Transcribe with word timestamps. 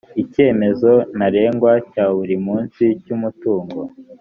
icyemezo 0.23 0.91
ntarengwa 1.15 1.71
cya 1.91 2.05
buri 2.15 2.35
munsi 2.45 2.83
cy 3.03 3.09
umutungo 3.15 3.79